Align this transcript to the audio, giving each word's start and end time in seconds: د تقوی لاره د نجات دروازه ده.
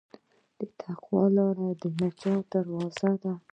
د 0.59 0.59
تقوی 0.79 1.25
لاره 1.35 1.67
د 1.81 1.83
نجات 2.01 2.43
دروازه 2.53 3.11
ده. 3.21 3.33